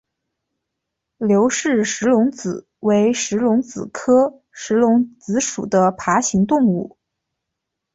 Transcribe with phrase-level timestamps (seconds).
[1.19, 6.97] 刘氏石龙子为石龙子科石龙子属的爬行动物。